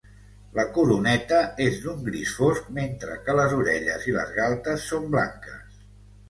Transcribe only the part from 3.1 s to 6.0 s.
que les orelles i les galtes són blanques.